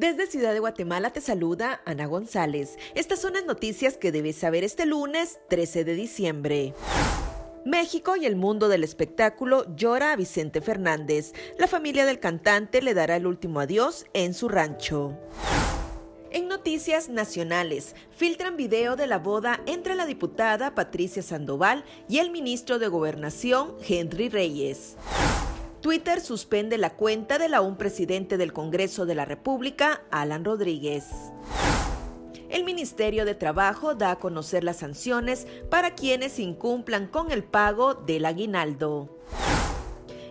Desde 0.00 0.26
Ciudad 0.26 0.54
de 0.54 0.60
Guatemala 0.60 1.10
te 1.10 1.20
saluda 1.20 1.82
Ana 1.84 2.06
González. 2.06 2.78
Estas 2.94 3.20
son 3.20 3.34
las 3.34 3.44
noticias 3.44 3.98
que 3.98 4.12
debes 4.12 4.34
saber 4.34 4.64
este 4.64 4.86
lunes 4.86 5.40
13 5.50 5.84
de 5.84 5.94
diciembre. 5.94 6.74
México 7.66 8.16
y 8.16 8.24
el 8.24 8.34
mundo 8.34 8.70
del 8.70 8.82
espectáculo 8.82 9.66
llora 9.76 10.12
a 10.12 10.16
Vicente 10.16 10.62
Fernández. 10.62 11.34
La 11.58 11.66
familia 11.66 12.06
del 12.06 12.18
cantante 12.18 12.80
le 12.80 12.94
dará 12.94 13.16
el 13.16 13.26
último 13.26 13.60
adiós 13.60 14.06
en 14.14 14.32
su 14.32 14.48
rancho. 14.48 15.18
En 16.30 16.48
noticias 16.48 17.10
nacionales, 17.10 17.94
filtran 18.10 18.56
video 18.56 18.96
de 18.96 19.06
la 19.06 19.18
boda 19.18 19.60
entre 19.66 19.94
la 19.96 20.06
diputada 20.06 20.74
Patricia 20.74 21.22
Sandoval 21.22 21.84
y 22.08 22.20
el 22.20 22.30
ministro 22.30 22.78
de 22.78 22.88
Gobernación, 22.88 23.76
Henry 23.86 24.30
Reyes. 24.30 24.96
Twitter 25.80 26.20
suspende 26.20 26.76
la 26.76 26.90
cuenta 26.90 27.38
de 27.38 27.48
la 27.48 27.62
un 27.62 27.76
presidente 27.76 28.36
del 28.36 28.52
Congreso 28.52 29.06
de 29.06 29.14
la 29.14 29.24
República, 29.24 30.02
Alan 30.10 30.44
Rodríguez. 30.44 31.06
El 32.50 32.64
Ministerio 32.64 33.24
de 33.24 33.34
Trabajo 33.34 33.94
da 33.94 34.10
a 34.10 34.18
conocer 34.18 34.62
las 34.62 34.76
sanciones 34.78 35.46
para 35.70 35.94
quienes 35.94 36.38
incumplan 36.38 37.06
con 37.06 37.30
el 37.30 37.44
pago 37.44 37.94
del 37.94 38.26
aguinaldo. 38.26 39.16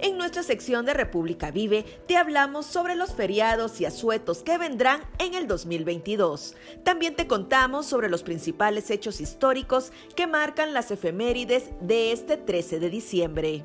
En 0.00 0.18
nuestra 0.18 0.42
sección 0.42 0.84
de 0.84 0.94
República 0.94 1.52
Vive 1.52 1.84
te 2.08 2.16
hablamos 2.16 2.66
sobre 2.66 2.96
los 2.96 3.14
feriados 3.14 3.80
y 3.80 3.84
asuetos 3.84 4.42
que 4.42 4.58
vendrán 4.58 5.00
en 5.18 5.34
el 5.34 5.46
2022. 5.46 6.56
También 6.82 7.14
te 7.14 7.28
contamos 7.28 7.86
sobre 7.86 8.08
los 8.08 8.24
principales 8.24 8.90
hechos 8.90 9.20
históricos 9.20 9.92
que 10.16 10.26
marcan 10.26 10.74
las 10.74 10.90
efemérides 10.90 11.70
de 11.80 12.10
este 12.10 12.36
13 12.36 12.80
de 12.80 12.90
diciembre. 12.90 13.64